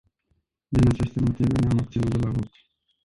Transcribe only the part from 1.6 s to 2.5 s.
abținut de la vot.